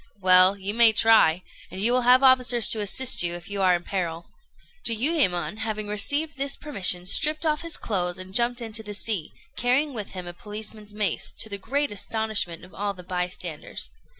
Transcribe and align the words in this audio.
"Well, 0.19 0.57
you 0.57 0.73
may 0.73 0.93
try; 0.93 1.43
and 1.69 1.79
you 1.79 1.91
will 1.91 2.01
have 2.01 2.23
officers 2.23 2.69
to 2.71 2.79
assist 2.81 3.21
you, 3.21 3.35
if 3.35 3.51
you 3.51 3.61
are 3.61 3.75
in 3.75 3.83
peril." 3.83 4.25
Jiuyémon, 4.83 5.59
having 5.59 5.87
received 5.87 6.37
this 6.37 6.55
permission, 6.55 7.05
stripped 7.05 7.45
off 7.45 7.61
his 7.61 7.77
clothes 7.77 8.17
and 8.17 8.33
jumped 8.33 8.61
into 8.61 8.81
the 8.81 8.95
sea, 8.95 9.31
carrying 9.55 9.93
with 9.93 10.13
him 10.13 10.25
a 10.25 10.33
policeman's 10.33 10.91
mace, 10.91 11.31
to 11.37 11.49
the 11.49 11.59
great 11.59 11.91
astonishment 11.91 12.65
of 12.65 12.73
all 12.73 12.95
the 12.95 13.03
bystanders. 13.03 13.91